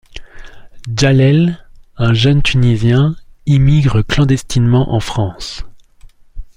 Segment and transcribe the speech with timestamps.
[0.97, 1.59] Jallel,
[1.95, 3.15] un jeune Tunisien,
[3.45, 5.63] immigre clandestinement en France.